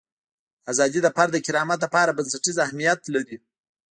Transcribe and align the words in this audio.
ازادي 0.71 0.99
د 1.03 1.07
فرد 1.15 1.31
د 1.33 1.37
کرامت 1.45 1.79
لپاره 1.85 2.15
بنسټیز 2.17 2.55
اهمیت 2.65 3.01
لري. 3.15 3.37